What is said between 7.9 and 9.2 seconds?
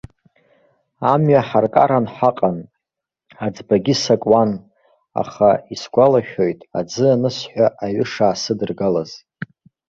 шаасыдыргалаз.